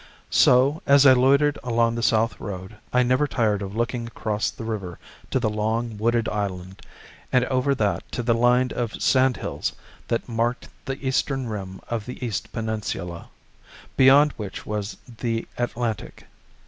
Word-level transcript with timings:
So, 0.31 0.81
as 0.87 1.05
I 1.05 1.13
loitered 1.13 1.59
along 1.63 1.93
the 1.93 2.01
south 2.01 2.39
road, 2.39 2.75
I 2.91 3.03
never 3.03 3.27
tired 3.27 3.61
of 3.61 3.75
looking 3.75 4.07
across 4.07 4.49
the 4.49 4.63
river 4.63 4.97
to 5.29 5.39
the 5.39 5.47
long, 5.47 5.99
wooded 5.99 6.27
island, 6.27 6.81
and 7.31 7.45
over 7.45 7.75
that 7.75 8.11
to 8.13 8.23
the 8.23 8.33
line 8.33 8.71
of 8.73 8.99
sand 8.99 9.37
hills 9.37 9.73
that 10.07 10.27
marked 10.27 10.69
the 10.85 10.97
eastern 11.07 11.45
rim 11.47 11.81
of 11.87 12.07
the 12.07 12.25
East 12.25 12.51
Peninsula, 12.51 13.29
beyond 13.95 14.31
which 14.37 14.65
was 14.65 14.97
the 15.19 15.47
Atlantic. 15.59 16.25